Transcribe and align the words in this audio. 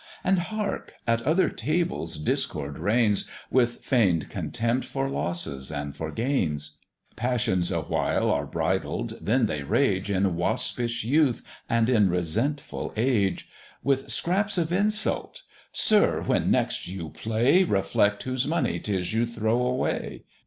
And 0.23 0.39
hark! 0.39 0.93
at 1.05 1.21
other 1.21 1.47
tables 1.47 2.17
discord 2.17 2.79
reigns, 2.79 3.29
With 3.51 3.83
feign'd 3.85 4.29
contempt 4.31 4.83
for 4.87 5.07
losses 5.07 5.69
and 5.71 5.95
for 5.95 6.09
gains; 6.09 6.79
Passions 7.15 7.71
awhile 7.71 8.31
are 8.31 8.47
bridled: 8.47 9.15
then 9.23 9.45
they 9.45 9.61
rage, 9.61 10.09
In 10.09 10.35
waspish 10.35 11.03
youth, 11.03 11.43
and 11.69 11.87
in 11.87 12.09
resentful 12.09 12.91
age; 12.97 13.47
With 13.83 14.09
scraps 14.09 14.57
of 14.57 14.73
insult 14.73 15.43
"Sir, 15.71 16.23
when 16.23 16.49
next 16.49 16.87
you 16.87 17.09
play, 17.09 17.63
Reflect 17.63 18.23
whose 18.23 18.47
money 18.47 18.79
'tis 18.79 19.13
you 19.13 19.27
throw 19.27 19.61
away. 19.63 20.23